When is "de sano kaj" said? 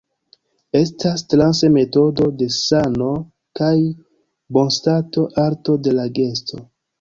2.39-3.69